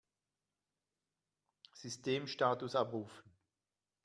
Systemstatus 1.75 2.75
abrufen! 2.75 3.29